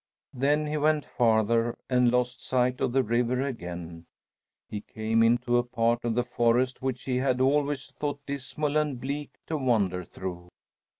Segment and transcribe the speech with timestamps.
[0.33, 4.07] Then he went farther and lost sight of the river again.
[4.67, 8.99] He came into a part of the forest which he had always thought dismal and
[8.99, 10.49] bleak to wander through.